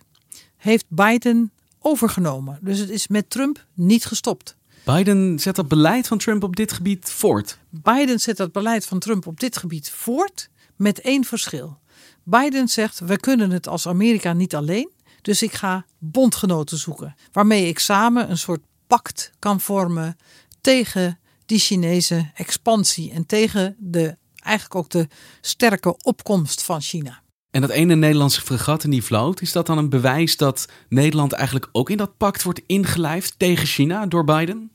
heeft 0.62 0.84
Biden 0.88 1.52
overgenomen. 1.78 2.58
Dus 2.60 2.78
het 2.78 2.90
is 2.90 3.08
met 3.08 3.30
Trump 3.30 3.66
niet 3.74 4.04
gestopt. 4.04 4.56
Biden 4.84 5.38
zet 5.38 5.56
dat 5.56 5.68
beleid 5.68 6.06
van 6.06 6.18
Trump 6.18 6.42
op 6.42 6.56
dit 6.56 6.72
gebied 6.72 7.10
voort. 7.10 7.58
Biden 7.70 8.20
zet 8.20 8.36
dat 8.36 8.52
beleid 8.52 8.86
van 8.86 8.98
Trump 8.98 9.26
op 9.26 9.40
dit 9.40 9.56
gebied 9.56 9.90
voort 9.90 10.48
met 10.76 11.00
één 11.00 11.24
verschil. 11.24 11.78
Biden 12.22 12.68
zegt: 12.68 12.98
we 12.98 13.16
kunnen 13.16 13.50
het 13.50 13.68
als 13.68 13.86
Amerika 13.86 14.32
niet 14.32 14.54
alleen, 14.54 14.90
dus 15.22 15.42
ik 15.42 15.52
ga 15.52 15.84
bondgenoten 15.98 16.78
zoeken, 16.78 17.14
waarmee 17.32 17.68
ik 17.68 17.78
samen 17.78 18.30
een 18.30 18.38
soort 18.38 18.62
pact 18.86 19.30
kan 19.38 19.60
vormen 19.60 20.16
tegen 20.60 21.18
die 21.46 21.58
Chinese 21.58 22.30
expansie 22.34 23.12
en 23.12 23.26
tegen 23.26 23.76
de 23.78 24.16
eigenlijk 24.36 24.74
ook 24.74 24.90
de 24.90 25.08
sterke 25.40 25.96
opkomst 25.96 26.62
van 26.62 26.80
China. 26.80 27.22
En 27.52 27.60
dat 27.60 27.70
ene 27.70 27.94
Nederlandse 27.94 28.40
fregat 28.40 28.84
in 28.84 28.90
die 28.90 29.02
vloot, 29.02 29.40
is 29.40 29.52
dat 29.52 29.66
dan 29.66 29.78
een 29.78 29.88
bewijs 29.88 30.36
dat 30.36 30.68
Nederland 30.88 31.32
eigenlijk 31.32 31.68
ook 31.72 31.90
in 31.90 31.96
dat 31.96 32.16
pact 32.16 32.42
wordt 32.42 32.60
ingelijfd 32.66 33.34
tegen 33.36 33.66
China 33.66 34.06
door 34.06 34.24
Biden? 34.24 34.70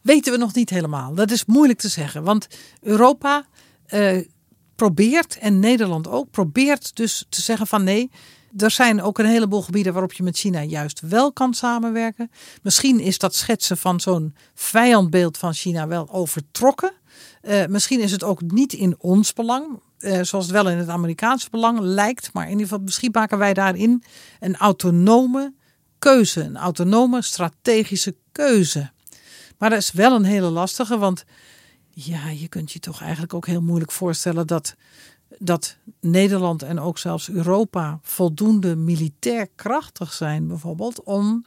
Weten 0.00 0.32
we 0.32 0.38
nog 0.38 0.54
niet 0.54 0.70
helemaal. 0.70 1.14
Dat 1.14 1.30
is 1.30 1.44
moeilijk 1.44 1.78
te 1.78 1.88
zeggen. 1.88 2.22
Want 2.22 2.46
Europa 2.80 3.46
eh, 3.86 4.18
probeert, 4.74 5.38
en 5.38 5.58
Nederland 5.58 6.08
ook, 6.08 6.30
probeert 6.30 6.96
dus 6.96 7.26
te 7.28 7.40
zeggen 7.40 7.66
van 7.66 7.84
nee, 7.84 8.10
er 8.56 8.70
zijn 8.70 9.02
ook 9.02 9.18
een 9.18 9.26
heleboel 9.26 9.62
gebieden 9.62 9.92
waarop 9.92 10.12
je 10.12 10.22
met 10.22 10.38
China 10.38 10.62
juist 10.62 11.00
wel 11.00 11.32
kan 11.32 11.54
samenwerken. 11.54 12.30
Misschien 12.62 13.00
is 13.00 13.18
dat 13.18 13.34
schetsen 13.34 13.78
van 13.78 14.00
zo'n 14.00 14.34
vijandbeeld 14.54 15.38
van 15.38 15.54
China 15.54 15.86
wel 15.86 16.10
overtrokken. 16.10 16.92
Uh, 17.42 17.66
misschien 17.66 18.00
is 18.00 18.10
het 18.10 18.24
ook 18.24 18.42
niet 18.42 18.72
in 18.72 18.94
ons 18.98 19.32
belang. 19.32 19.80
Eh, 20.04 20.22
zoals 20.22 20.44
het 20.44 20.54
wel 20.54 20.68
in 20.68 20.78
het 20.78 20.88
Amerikaanse 20.88 21.50
belang 21.50 21.78
lijkt. 21.80 22.32
Maar 22.32 22.44
in 22.44 22.50
ieder 22.50 22.66
geval, 22.66 22.82
misschien 22.84 23.10
maken 23.12 23.38
wij 23.38 23.54
daarin 23.54 24.02
een 24.40 24.56
autonome 24.56 25.52
keuze. 25.98 26.40
Een 26.40 26.56
autonome 26.56 27.22
strategische 27.22 28.14
keuze. 28.32 28.90
Maar 29.58 29.70
dat 29.70 29.78
is 29.78 29.92
wel 29.92 30.14
een 30.14 30.24
hele 30.24 30.48
lastige, 30.50 30.98
want 30.98 31.24
ja, 31.90 32.28
je 32.28 32.48
kunt 32.48 32.72
je 32.72 32.78
toch 32.78 33.00
eigenlijk 33.00 33.34
ook 33.34 33.46
heel 33.46 33.62
moeilijk 33.62 33.92
voorstellen 33.92 34.46
dat, 34.46 34.74
dat 35.38 35.76
Nederland 36.00 36.62
en 36.62 36.80
ook 36.80 36.98
zelfs 36.98 37.30
Europa 37.30 37.98
voldoende 38.02 38.76
militair 38.76 39.48
krachtig 39.54 40.12
zijn, 40.12 40.48
bijvoorbeeld, 40.48 41.02
om 41.02 41.44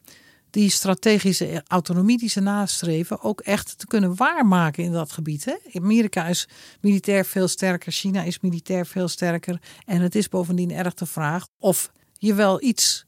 die 0.57 0.69
strategische 0.69 1.63
autonomie 1.67 2.17
die 2.17 2.29
ze 2.29 2.39
nastreven 2.39 3.21
ook 3.21 3.41
echt 3.41 3.77
te 3.77 3.87
kunnen 3.87 4.15
waarmaken 4.15 4.83
in 4.83 4.91
dat 4.91 5.11
gebied. 5.11 5.45
Hè? 5.45 5.79
Amerika 5.79 6.25
is 6.25 6.47
militair 6.81 7.25
veel 7.25 7.47
sterker, 7.47 7.91
China 7.91 8.23
is 8.23 8.39
militair 8.39 8.85
veel 8.85 9.07
sterker. 9.07 9.61
En 9.85 10.01
het 10.01 10.15
is 10.15 10.29
bovendien 10.29 10.71
erg 10.71 10.93
de 10.93 11.05
vraag 11.05 11.47
of 11.59 11.91
je 12.13 12.33
wel 12.33 12.63
iets 12.63 13.03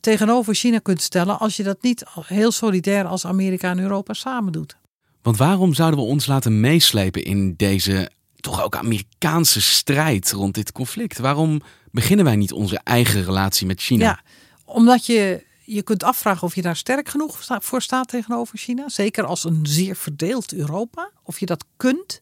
tegenover 0.00 0.54
China 0.54 0.78
kunt 0.78 1.02
stellen 1.02 1.38
als 1.38 1.56
je 1.56 1.62
dat 1.62 1.82
niet 1.82 2.04
heel 2.26 2.50
solidair 2.50 3.04
als 3.04 3.26
Amerika 3.26 3.70
en 3.70 3.78
Europa 3.78 4.12
samen 4.12 4.52
doet. 4.52 4.76
Want 5.22 5.36
waarom 5.36 5.74
zouden 5.74 6.00
we 6.00 6.06
ons 6.06 6.26
laten 6.26 6.60
meeslepen 6.60 7.24
in 7.24 7.54
deze 7.56 8.10
toch 8.36 8.62
ook 8.62 8.76
Amerikaanse 8.76 9.60
strijd 9.60 10.32
rond 10.32 10.54
dit 10.54 10.72
conflict? 10.72 11.18
Waarom 11.18 11.60
beginnen 11.90 12.24
wij 12.24 12.36
niet 12.36 12.52
onze 12.52 12.80
eigen 12.84 13.24
relatie 13.24 13.66
met 13.66 13.80
China? 13.80 14.04
Ja, 14.04 14.20
omdat 14.64 15.06
je 15.06 15.48
je 15.74 15.82
kunt 15.82 16.02
afvragen 16.02 16.42
of 16.42 16.54
je 16.54 16.62
daar 16.62 16.76
sterk 16.76 17.08
genoeg 17.08 17.38
voor 17.44 17.82
staat 17.82 18.08
tegenover 18.08 18.58
China. 18.58 18.88
Zeker 18.88 19.24
als 19.24 19.44
een 19.44 19.66
zeer 19.66 19.96
verdeeld 19.96 20.52
Europa. 20.52 21.10
Of 21.22 21.40
je 21.40 21.46
dat 21.46 21.64
kunt. 21.76 22.20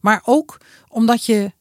Maar 0.00 0.22
ook 0.24 0.58
omdat 0.88 1.24
je 1.24 1.52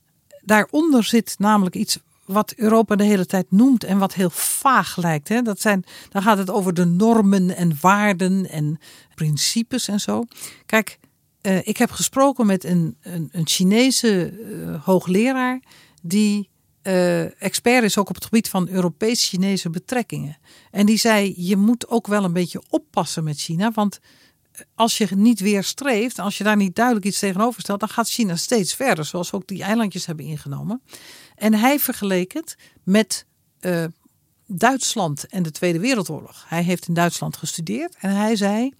daaronder 0.41 1.03
zit 1.03 1.35
namelijk 1.37 1.75
iets 1.75 1.99
wat 2.25 2.53
Europa 2.55 2.95
de 2.95 3.03
hele 3.03 3.25
tijd 3.25 3.45
noemt 3.49 3.83
en 3.83 3.97
wat 3.97 4.13
heel 4.13 4.29
vaag 4.29 4.97
lijkt. 4.97 5.27
Hè? 5.27 5.41
Dat 5.41 5.61
zijn, 5.61 5.83
dan 6.09 6.21
gaat 6.21 6.37
het 6.37 6.49
over 6.49 6.73
de 6.73 6.85
normen 6.85 7.55
en 7.55 7.77
waarden 7.81 8.49
en 8.49 8.79
principes 9.15 9.87
en 9.87 9.99
zo. 9.99 10.23
Kijk, 10.65 10.99
uh, 11.41 11.67
ik 11.67 11.77
heb 11.77 11.91
gesproken 11.91 12.45
met 12.45 12.63
een, 12.63 12.97
een, 13.01 13.29
een 13.31 13.47
Chinese 13.47 14.31
uh, 14.31 14.83
hoogleraar 14.83 15.59
die 16.01 16.49
uh, 16.87 17.41
expert 17.41 17.83
is 17.83 17.97
ook 17.97 18.09
op 18.09 18.15
het 18.15 18.23
gebied 18.23 18.49
van 18.49 18.69
Europees-Chinese 18.69 19.69
betrekkingen. 19.69 20.37
En 20.71 20.85
die 20.85 20.97
zei: 20.97 21.33
je 21.37 21.57
moet 21.57 21.87
ook 21.87 22.07
wel 22.07 22.23
een 22.23 22.33
beetje 22.33 22.63
oppassen 22.69 23.23
met 23.23 23.39
China, 23.39 23.71
want 23.71 23.99
als 24.75 24.97
je 24.97 25.07
niet 25.15 25.39
weer 25.39 25.63
streeft, 25.63 26.19
als 26.19 26.37
je 26.37 26.43
daar 26.43 26.55
niet 26.55 26.75
duidelijk 26.75 27.05
iets 27.05 27.19
tegenover 27.19 27.61
stelt, 27.61 27.79
dan 27.79 27.89
gaat 27.89 28.09
China 28.09 28.35
steeds 28.35 28.73
verder, 28.73 29.05
zoals 29.05 29.31
ook 29.31 29.47
die 29.47 29.63
eilandjes 29.63 30.05
hebben 30.05 30.25
ingenomen. 30.25 30.81
En 31.35 31.53
hij 31.53 31.79
vergeleek 31.79 32.33
het 32.33 32.57
met 32.83 33.25
uh, 33.61 33.83
Duitsland 34.47 35.27
en 35.27 35.43
de 35.43 35.51
Tweede 35.51 35.79
Wereldoorlog. 35.79 36.45
Hij 36.47 36.63
heeft 36.63 36.87
in 36.87 36.93
Duitsland 36.93 37.37
gestudeerd 37.37 37.95
en 37.99 38.09
hij 38.09 38.35
zei: 38.35 38.73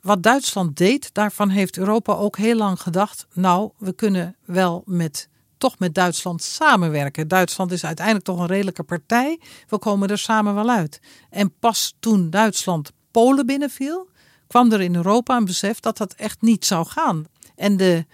wat 0.00 0.22
Duitsland 0.22 0.76
deed, 0.76 1.10
daarvan 1.12 1.48
heeft 1.48 1.76
Europa 1.76 2.12
ook 2.12 2.36
heel 2.36 2.56
lang 2.56 2.80
gedacht. 2.80 3.26
Nou, 3.32 3.70
we 3.78 3.92
kunnen 3.92 4.36
wel 4.44 4.82
met 4.86 5.28
toch 5.58 5.78
met 5.78 5.94
Duitsland 5.94 6.42
samenwerken. 6.42 7.28
Duitsland 7.28 7.72
is 7.72 7.84
uiteindelijk 7.84 8.26
toch 8.26 8.38
een 8.38 8.46
redelijke 8.46 8.82
partij. 8.82 9.40
We 9.68 9.78
komen 9.78 10.08
er 10.08 10.18
samen 10.18 10.54
wel 10.54 10.70
uit. 10.70 11.00
En 11.30 11.54
pas 11.58 11.94
toen 12.00 12.30
Duitsland 12.30 12.92
Polen 13.10 13.46
binnenviel, 13.46 14.08
kwam 14.46 14.72
er 14.72 14.80
in 14.80 14.94
Europa 14.94 15.36
een 15.36 15.44
besef 15.44 15.80
dat 15.80 15.96
dat 15.96 16.12
echt 16.14 16.40
niet 16.40 16.64
zou 16.64 16.86
gaan. 16.86 17.26
En 17.56 17.76
de 17.76 18.06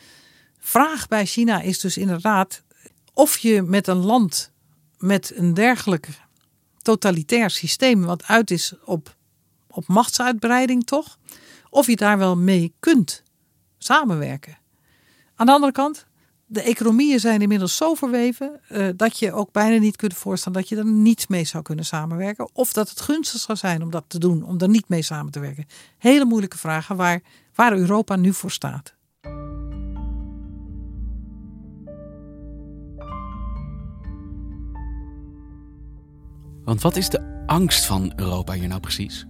vraag 0.58 1.08
bij 1.08 1.26
China 1.26 1.60
is 1.60 1.80
dus 1.80 1.96
inderdaad 1.96 2.62
of 3.12 3.38
je 3.38 3.62
met 3.62 3.86
een 3.86 4.04
land 4.04 4.52
met 4.98 5.32
een 5.36 5.54
dergelijk 5.54 6.08
totalitair 6.82 7.50
systeem, 7.50 8.04
wat 8.04 8.24
uit 8.24 8.50
is 8.50 8.72
op, 8.84 9.16
op 9.70 9.86
machtsuitbreiding 9.86 10.84
toch, 10.84 11.18
of 11.70 11.86
je 11.86 11.96
daar 11.96 12.18
wel 12.18 12.36
mee 12.36 12.74
kunt 12.80 13.22
samenwerken. 13.78 14.58
Aan 15.34 15.46
de 15.46 15.52
andere 15.52 15.72
kant, 15.72 16.06
de 16.54 16.62
economieën 16.62 17.20
zijn 17.20 17.42
inmiddels 17.42 17.76
zo 17.76 17.94
verweven 17.94 18.61
uh, 18.70 18.88
dat 18.96 19.18
je 19.18 19.32
ook 19.32 19.52
bijna 19.52 19.78
niet 19.78 19.96
kunt 19.96 20.14
voorstellen 20.14 20.58
dat 20.58 20.68
je 20.68 20.76
er 20.76 20.87
niet 20.87 21.28
mee 21.28 21.44
zou 21.44 21.62
kunnen 21.62 21.84
samenwerken. 21.84 22.49
Of 22.52 22.73
dat 22.73 22.88
het 22.88 23.00
gunstig 23.00 23.40
zou 23.40 23.58
zijn 23.58 23.82
om 23.82 23.90
dat 23.90 24.04
te 24.06 24.18
doen, 24.18 24.44
om 24.44 24.61
er 24.61 24.68
niet 24.68 24.88
mee 24.88 25.02
samen 25.02 25.32
te 25.32 25.40
werken. 25.40 25.66
Hele 25.99 26.25
moeilijke 26.25 26.58
vragen 26.58 26.96
waar, 26.96 27.23
waar 27.54 27.73
Europa 27.73 28.16
nu 28.16 28.32
voor 28.32 28.50
staat. 28.50 28.94
Want 36.64 36.82
wat 36.82 36.96
is 36.96 37.08
de 37.08 37.44
angst 37.46 37.84
van 37.84 38.12
Europa 38.16 38.52
hier 38.52 38.68
nou 38.68 38.80
precies? 38.80 39.26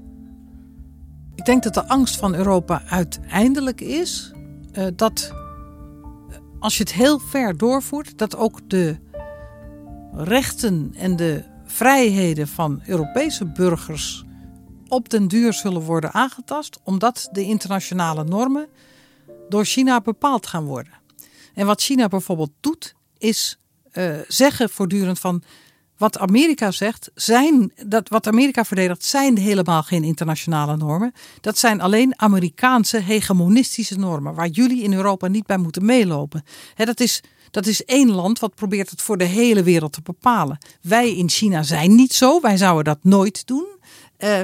Ik 1.34 1.44
denk 1.44 1.62
dat 1.62 1.74
de 1.74 1.88
angst 1.88 2.16
van 2.16 2.34
Europa 2.34 2.82
uiteindelijk 2.86 3.80
is 3.80 4.32
uh, 4.72 4.86
dat 4.96 5.43
als 6.64 6.76
je 6.76 6.82
het 6.82 6.92
heel 6.92 7.18
ver 7.18 7.56
doorvoert, 7.56 8.18
dat 8.18 8.36
ook 8.36 8.70
de 8.70 8.96
rechten 10.12 10.94
en 10.96 11.16
de 11.16 11.44
vrijheden 11.64 12.48
van 12.48 12.82
Europese 12.86 13.44
burgers 13.44 14.24
op 14.88 15.08
den 15.08 15.28
duur 15.28 15.52
zullen 15.52 15.82
worden 15.82 16.12
aangetast, 16.12 16.80
omdat 16.84 17.28
de 17.32 17.42
internationale 17.42 18.24
normen 18.24 18.68
door 19.48 19.64
China 19.64 20.00
bepaald 20.00 20.46
gaan 20.46 20.64
worden. 20.64 20.92
En 21.54 21.66
wat 21.66 21.82
China 21.82 22.08
bijvoorbeeld 22.08 22.52
doet, 22.60 22.94
is 23.18 23.58
uh, 23.92 24.18
zeggen 24.28 24.70
voortdurend 24.70 25.18
van 25.18 25.42
wat 26.04 26.18
Amerika 26.18 26.70
zegt, 26.70 27.10
zijn, 27.14 27.72
dat 27.86 28.08
wat 28.08 28.26
Amerika 28.26 28.64
verdedigt, 28.64 29.04
zijn 29.04 29.38
helemaal 29.38 29.82
geen 29.82 30.04
internationale 30.04 30.76
normen. 30.76 31.12
Dat 31.40 31.58
zijn 31.58 31.80
alleen 31.80 32.20
Amerikaanse 32.20 32.98
hegemonistische 32.98 33.98
normen, 33.98 34.34
waar 34.34 34.48
jullie 34.48 34.82
in 34.82 34.92
Europa 34.92 35.28
niet 35.28 35.46
bij 35.46 35.56
moeten 35.56 35.84
meelopen. 35.84 36.44
dat, 36.76 37.00
is, 37.00 37.22
dat 37.50 37.66
is 37.66 37.84
één 37.84 38.10
land 38.10 38.38
wat 38.38 38.54
probeert 38.54 38.90
het 38.90 39.02
voor 39.02 39.18
de 39.18 39.24
hele 39.24 39.62
wereld 39.62 39.92
te 39.92 40.02
bepalen. 40.02 40.58
Wij 40.82 41.16
in 41.16 41.28
China 41.28 41.62
zijn 41.62 41.94
niet 41.94 42.12
zo, 42.12 42.40
wij 42.40 42.56
zouden 42.56 42.84
dat 42.84 42.98
nooit 43.02 43.46
doen. 43.46 43.66
Uh, 44.18 44.40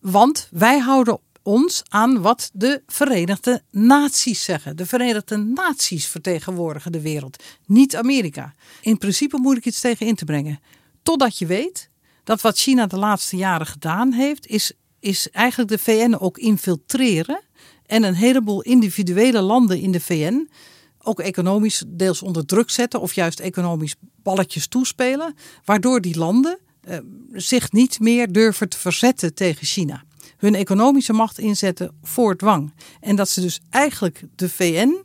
want 0.00 0.48
wij 0.50 0.78
houden 0.78 1.18
ons 1.42 1.82
aan 1.88 2.20
wat 2.20 2.50
de 2.52 2.82
Verenigde 2.86 3.62
Naties 3.70 4.44
zeggen. 4.44 4.76
De 4.76 4.86
Verenigde 4.86 5.36
Naties 5.36 6.06
vertegenwoordigen 6.06 6.92
de 6.92 7.00
wereld, 7.00 7.42
niet 7.66 7.96
Amerika. 7.96 8.54
In 8.80 8.98
principe 8.98 9.38
moet 9.38 9.56
ik 9.56 9.66
iets 9.66 9.80
tegen 9.80 10.06
in 10.06 10.14
te 10.14 10.24
brengen. 10.24 10.60
Totdat 11.08 11.38
je 11.38 11.46
weet 11.46 11.90
dat 12.24 12.40
wat 12.40 12.58
China 12.58 12.86
de 12.86 12.96
laatste 12.98 13.36
jaren 13.36 13.66
gedaan 13.66 14.12
heeft, 14.12 14.46
is, 14.46 14.72
is 15.00 15.30
eigenlijk 15.30 15.70
de 15.70 15.78
VN 15.78 16.14
ook 16.18 16.38
infiltreren. 16.38 17.40
En 17.86 18.02
een 18.02 18.14
heleboel 18.14 18.62
individuele 18.62 19.40
landen 19.40 19.80
in 19.80 19.92
de 19.92 20.00
VN 20.00 20.50
ook 20.98 21.20
economisch 21.20 21.84
deels 21.86 22.22
onder 22.22 22.46
druk 22.46 22.70
zetten 22.70 23.00
of 23.00 23.12
juist 23.12 23.40
economisch 23.40 23.94
balletjes 24.22 24.66
toespelen. 24.66 25.34
Waardoor 25.64 26.00
die 26.00 26.18
landen 26.18 26.58
eh, 26.80 26.98
zich 27.32 27.72
niet 27.72 28.00
meer 28.00 28.32
durven 28.32 28.68
te 28.68 28.78
verzetten 28.78 29.34
tegen 29.34 29.66
China. 29.66 30.04
Hun 30.36 30.54
economische 30.54 31.12
macht 31.12 31.38
inzetten 31.38 31.98
voor 32.02 32.36
dwang. 32.36 32.74
En 33.00 33.16
dat 33.16 33.28
ze 33.28 33.40
dus 33.40 33.60
eigenlijk 33.70 34.22
de 34.34 34.48
VN 34.48 35.04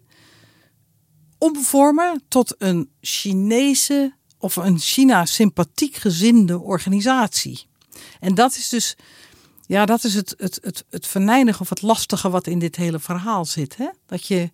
omvormen 1.37 2.23
tot 2.27 2.55
een 2.57 2.89
Chinese 3.01 4.13
of 4.43 4.55
een 4.55 4.79
China 4.79 5.25
sympathiek 5.25 5.95
gezinde 5.95 6.59
organisatie. 6.59 7.65
En 8.19 8.35
dat 8.35 8.55
is 8.55 8.69
dus, 8.69 8.95
ja, 9.65 9.85
dat 9.85 10.03
is 10.03 10.13
het, 10.13 10.33
het, 10.37 10.59
het, 10.61 10.83
het 10.89 11.07
venijnige 11.07 11.61
of 11.61 11.69
het 11.69 11.81
lastige 11.81 12.29
wat 12.29 12.47
in 12.47 12.59
dit 12.59 12.75
hele 12.75 12.99
verhaal 12.99 13.45
zit. 13.45 13.77
Hè? 13.77 13.89
Dat 14.05 14.27
je, 14.27 14.51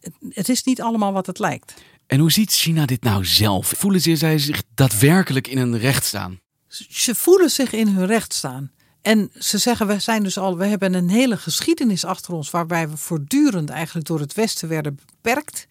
het, 0.00 0.14
het 0.28 0.48
is 0.48 0.62
niet 0.62 0.82
allemaal 0.82 1.12
wat 1.12 1.26
het 1.26 1.38
lijkt. 1.38 1.74
En 2.06 2.18
hoe 2.18 2.32
ziet 2.32 2.52
China 2.52 2.86
dit 2.86 3.02
nou 3.02 3.24
zelf? 3.24 3.72
Voelen 3.76 4.00
ze 4.00 4.16
zij 4.16 4.38
zich 4.38 4.62
daadwerkelijk 4.74 5.46
in 5.46 5.58
hun 5.58 5.78
recht 5.78 6.04
staan? 6.04 6.40
Ze 6.88 7.14
voelen 7.14 7.50
zich 7.50 7.72
in 7.72 7.88
hun 7.88 8.06
recht 8.06 8.34
staan. 8.34 8.70
En 9.02 9.30
ze 9.38 9.58
zeggen, 9.58 9.86
we 9.86 9.98
zijn 9.98 10.22
dus 10.22 10.38
al, 10.38 10.56
we 10.56 10.66
hebben 10.66 10.94
een 10.94 11.10
hele 11.10 11.36
geschiedenis 11.36 12.04
achter 12.04 12.34
ons 12.34 12.50
waarbij 12.50 12.88
we 12.88 12.96
voortdurend 12.96 13.70
eigenlijk 13.70 14.06
door 14.06 14.20
het 14.20 14.34
Westen 14.34 14.68
werden 14.68 14.98
beperkt. 15.06 15.66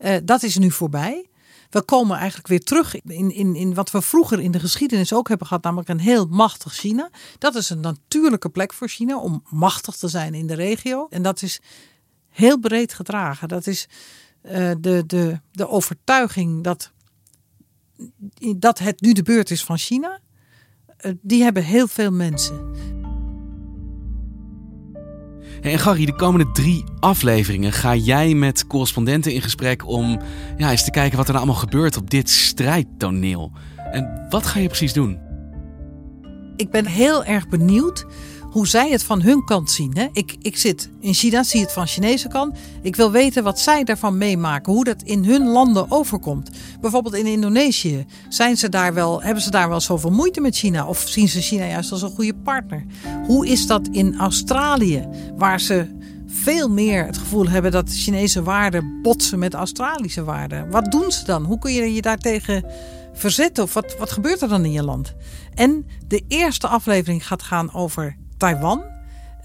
Uh, 0.00 0.16
dat 0.24 0.42
is 0.42 0.58
nu 0.58 0.70
voorbij 0.70 1.28
we 1.74 1.82
komen 1.82 2.16
eigenlijk 2.16 2.48
weer 2.48 2.64
terug 2.64 3.00
in, 3.00 3.30
in, 3.30 3.54
in 3.54 3.74
wat 3.74 3.90
we 3.90 4.02
vroeger 4.02 4.40
in 4.40 4.50
de 4.50 4.60
geschiedenis 4.60 5.12
ook 5.12 5.28
hebben 5.28 5.46
gehad, 5.46 5.62
namelijk 5.62 5.88
een 5.88 6.00
heel 6.00 6.26
machtig 6.26 6.74
China. 6.74 7.10
Dat 7.38 7.54
is 7.54 7.70
een 7.70 7.80
natuurlijke 7.80 8.48
plek 8.48 8.72
voor 8.72 8.88
China 8.88 9.18
om 9.18 9.42
machtig 9.50 9.96
te 9.96 10.08
zijn 10.08 10.34
in 10.34 10.46
de 10.46 10.54
regio. 10.54 11.06
En 11.10 11.22
dat 11.22 11.42
is 11.42 11.60
heel 12.28 12.58
breed 12.58 12.94
gedragen. 12.94 13.48
Dat 13.48 13.66
is 13.66 13.88
uh, 14.42 14.70
de, 14.80 15.04
de, 15.06 15.40
de 15.52 15.68
overtuiging 15.68 16.64
dat, 16.64 16.92
dat 18.56 18.78
het 18.78 19.00
nu 19.00 19.12
de 19.12 19.22
beurt 19.22 19.50
is 19.50 19.64
van 19.64 19.78
China. 19.78 20.20
Uh, 21.00 21.12
die 21.20 21.42
hebben 21.42 21.64
heel 21.64 21.88
veel 21.88 22.10
mensen. 22.10 22.72
En 25.64 25.78
Gary, 25.78 26.06
de 26.06 26.14
komende 26.14 26.52
drie 26.52 26.84
afleveringen 27.00 27.72
ga 27.72 27.94
jij 27.94 28.34
met 28.34 28.66
correspondenten 28.66 29.32
in 29.32 29.42
gesprek 29.42 29.86
om 29.88 30.20
ja, 30.56 30.70
eens 30.70 30.84
te 30.84 30.90
kijken 30.90 31.16
wat 31.16 31.26
er 31.26 31.32
nou 31.32 31.44
allemaal 31.44 31.62
gebeurt 31.62 31.96
op 31.96 32.10
dit 32.10 32.30
strijdtoneel. 32.30 33.52
En 33.92 34.26
wat 34.30 34.46
ga 34.46 34.58
je 34.58 34.66
precies 34.66 34.92
doen? 34.92 35.18
Ik 36.56 36.70
ben 36.70 36.86
heel 36.86 37.24
erg 37.24 37.48
benieuwd 37.48 38.06
hoe 38.54 38.68
zij 38.68 38.90
het 38.90 39.02
van 39.02 39.22
hun 39.22 39.44
kant 39.44 39.70
zien. 39.70 39.96
Hè? 39.96 40.06
Ik, 40.12 40.36
ik 40.40 40.56
zit 40.56 40.90
in 41.00 41.14
China, 41.14 41.42
zie 41.42 41.60
het 41.60 41.72
van 41.72 41.86
Chinese 41.86 42.28
kant. 42.28 42.56
Ik 42.82 42.96
wil 42.96 43.10
weten 43.10 43.42
wat 43.42 43.60
zij 43.60 43.84
daarvan 43.84 44.18
meemaken, 44.18 44.72
hoe 44.72 44.84
dat 44.84 45.02
in 45.02 45.24
hun 45.24 45.48
landen 45.48 45.90
overkomt. 45.90 46.50
Bijvoorbeeld 46.80 47.14
in 47.14 47.26
Indonesië, 47.26 48.06
zijn 48.28 48.56
ze 48.56 48.68
daar 48.68 48.94
wel, 48.94 49.22
hebben 49.22 49.42
ze 49.42 49.50
daar 49.50 49.68
wel 49.68 49.80
zoveel 49.80 50.10
moeite 50.10 50.40
met 50.40 50.56
China? 50.56 50.86
Of 50.86 50.98
zien 51.08 51.28
ze 51.28 51.40
China 51.40 51.66
juist 51.66 51.92
als 51.92 52.02
een 52.02 52.14
goede 52.14 52.34
partner? 52.34 52.84
Hoe 53.26 53.46
is 53.46 53.66
dat 53.66 53.88
in 53.90 54.18
Australië, 54.18 55.08
waar 55.36 55.60
ze 55.60 55.86
veel 56.26 56.68
meer 56.68 57.06
het 57.06 57.18
gevoel 57.18 57.48
hebben 57.48 57.70
dat 57.70 57.90
Chinese 57.90 58.42
waarden 58.42 58.98
botsen 59.02 59.38
met 59.38 59.54
Australische 59.54 60.24
waarden? 60.24 60.70
Wat 60.70 60.90
doen 60.90 61.12
ze 61.12 61.24
dan? 61.24 61.44
Hoe 61.44 61.58
kun 61.58 61.72
je 61.72 61.94
je 61.94 62.02
daartegen 62.02 62.64
verzetten? 63.12 63.64
Of 63.64 63.74
wat, 63.74 63.96
wat 63.98 64.12
gebeurt 64.12 64.42
er 64.42 64.48
dan 64.48 64.64
in 64.64 64.72
je 64.72 64.84
land? 64.84 65.14
En 65.54 65.86
de 66.06 66.24
eerste 66.28 66.66
aflevering 66.66 67.26
gaat 67.26 67.42
gaan 67.42 67.74
over 67.74 68.22
Taiwan. 68.36 68.82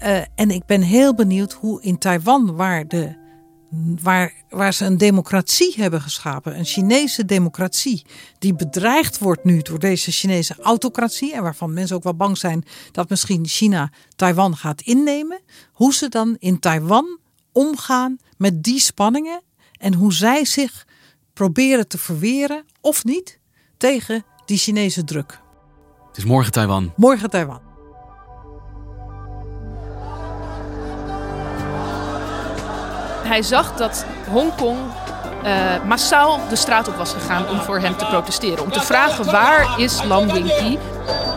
Uh, 0.02 0.20
en 0.34 0.50
ik 0.50 0.66
ben 0.66 0.82
heel 0.82 1.14
benieuwd 1.14 1.52
hoe 1.52 1.82
in 1.82 1.98
Taiwan, 1.98 2.56
waar, 2.56 2.88
de, 2.88 3.16
waar, 4.02 4.32
waar 4.48 4.74
ze 4.74 4.84
een 4.84 4.98
democratie 4.98 5.74
hebben 5.76 6.00
geschapen, 6.00 6.58
een 6.58 6.64
Chinese 6.64 7.24
democratie, 7.24 8.06
die 8.38 8.54
bedreigd 8.54 9.18
wordt 9.18 9.44
nu 9.44 9.62
door 9.62 9.78
deze 9.78 10.10
Chinese 10.10 10.54
autocratie 10.62 11.34
en 11.34 11.42
waarvan 11.42 11.72
mensen 11.72 11.96
ook 11.96 12.02
wel 12.02 12.14
bang 12.14 12.38
zijn 12.38 12.64
dat 12.92 13.08
misschien 13.08 13.46
China 13.46 13.90
Taiwan 14.16 14.56
gaat 14.56 14.80
innemen, 14.80 15.40
hoe 15.72 15.94
ze 15.94 16.08
dan 16.08 16.36
in 16.38 16.58
Taiwan 16.58 17.18
omgaan 17.52 18.18
met 18.36 18.62
die 18.62 18.80
spanningen 18.80 19.42
en 19.78 19.94
hoe 19.94 20.12
zij 20.12 20.44
zich 20.44 20.86
proberen 21.32 21.88
te 21.88 21.98
verweren 21.98 22.64
of 22.80 23.04
niet 23.04 23.38
tegen 23.76 24.24
die 24.44 24.58
Chinese 24.58 25.04
druk. 25.04 25.40
Het 26.08 26.16
is 26.16 26.24
morgen 26.24 26.52
Taiwan. 26.52 26.92
Morgen 26.96 27.30
Taiwan. 27.30 27.69
Hij 33.30 33.42
zag 33.42 33.74
dat 33.76 34.04
Hongkong 34.28 34.78
uh, 35.44 35.50
massaal 35.86 36.40
de 36.48 36.56
straat 36.56 36.88
op 36.88 36.96
was 36.96 37.12
gegaan 37.12 37.48
om 37.48 37.60
voor 37.60 37.78
hem 37.78 37.96
te 37.96 38.04
protesteren. 38.04 38.64
Om 38.64 38.72
te 38.72 38.80
vragen 38.80 39.24
waar 39.24 39.80
is 39.80 40.02
Lam 40.04 40.32
Wingki? 40.32 40.78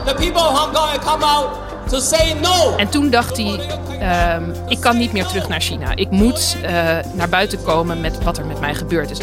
The 0.06 0.14
people 0.14 0.42
of 0.42 0.60
Hong 0.60 0.74
Kong 0.74 1.00
come 1.06 1.26
out 1.26 1.50
to 1.90 2.00
say 2.00 2.34
no. 2.34 2.76
En 2.78 2.90
toen 2.90 3.10
dacht 3.10 3.38
hij, 3.38 3.60
ehm, 4.00 4.44
ik 4.68 4.80
kan 4.80 4.98
niet 4.98 5.12
meer 5.12 5.26
terug 5.26 5.48
naar 5.48 5.62
China. 5.62 5.96
Ik 5.96 6.10
moet 6.10 6.58
uh, 6.62 6.70
naar 7.14 7.30
buiten 7.30 7.64
komen 7.64 8.02
met 8.02 8.24
wat 8.24 8.38
er 8.38 8.46
met 8.46 8.60
mij 8.60 8.76
gebeurd 8.76 9.12
is. 9.12 9.18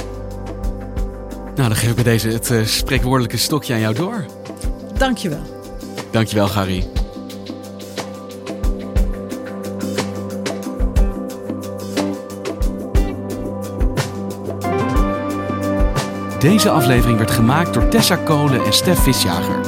Nou, 1.54 1.68
dan 1.68 1.76
geef 1.76 1.88
ik 1.88 1.94
bij 1.94 2.04
deze 2.04 2.28
het 2.28 2.50
uh, 2.50 2.66
spreekwoordelijke 2.66 3.37
stokje 3.37 3.74
aan 3.74 3.80
jou 3.80 3.94
door. 3.94 4.24
Dankjewel. 4.98 5.42
Dankjewel, 6.11 6.46
Gary. 6.46 6.99
Deze 16.40 16.70
aflevering 16.70 17.18
werd 17.18 17.31
gemaakt 17.31 17.74
door 17.74 17.88
Tessa 17.88 18.16
Kolen 18.16 18.64
en 18.64 18.72
Stef 18.72 18.98
Visjager. 18.98 19.61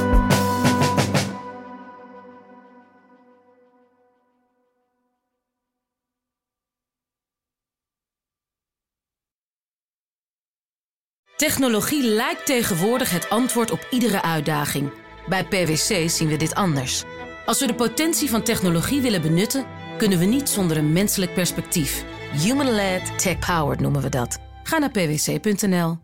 Technologie 11.35 12.03
lijkt 12.03 12.45
tegenwoordig 12.45 13.11
het 13.11 13.29
antwoord 13.29 13.71
op 13.71 13.87
iedere 13.89 14.21
uitdaging. 14.21 14.91
Bij 15.27 15.45
PwC 15.45 16.09
zien 16.09 16.27
we 16.27 16.35
dit 16.37 16.55
anders. 16.55 17.03
Als 17.45 17.59
we 17.59 17.67
de 17.67 17.75
potentie 17.75 18.29
van 18.29 18.43
technologie 18.43 19.01
willen 19.01 19.21
benutten, 19.21 19.65
kunnen 19.97 20.19
we 20.19 20.25
niet 20.25 20.49
zonder 20.49 20.77
een 20.77 20.93
menselijk 20.93 21.33
perspectief. 21.33 22.03
Human-led, 22.31 23.19
tech-powered 23.19 23.79
noemen 23.79 24.01
we 24.01 24.09
dat. 24.09 24.37
Ga 24.63 24.77
naar 24.77 24.91
pwc.nl. 24.91 26.02